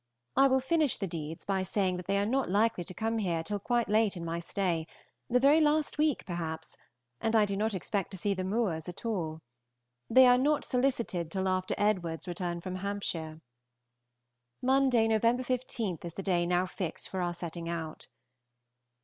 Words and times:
I 0.35 0.47
will 0.47 0.59
finish 0.61 0.97
the 0.97 1.05
Deedes 1.07 1.45
by 1.45 1.61
saying 1.61 1.97
that 1.97 2.07
they 2.07 2.17
are 2.17 2.25
not 2.25 2.49
likely 2.49 2.83
to 2.85 2.93
come 2.95 3.19
here 3.19 3.43
till 3.43 3.59
quite 3.59 3.87
late 3.87 4.17
in 4.17 4.25
my 4.25 4.39
stay, 4.39 4.87
the 5.29 5.39
very 5.39 5.61
last 5.61 5.99
week 5.99 6.25
perhaps; 6.25 6.75
and 7.19 7.35
I 7.35 7.45
do 7.45 7.55
not 7.55 7.75
expect 7.75 8.09
to 8.09 8.17
see 8.17 8.33
the 8.33 8.43
Moores 8.43 8.89
at 8.89 9.05
all. 9.05 9.41
They 10.09 10.25
are 10.25 10.39
not 10.39 10.65
solicited 10.65 11.29
till 11.29 11.47
after 11.47 11.75
Edward's 11.77 12.27
return 12.27 12.61
from 12.61 12.77
Hampshire. 12.77 13.41
Monday, 14.59 15.07
November 15.07 15.43
15, 15.43 15.99
is 16.03 16.15
the 16.15 16.23
day 16.23 16.47
now 16.47 16.65
fixed 16.65 17.07
for 17.07 17.21
our 17.21 17.35
setting 17.35 17.69
out. 17.69 18.07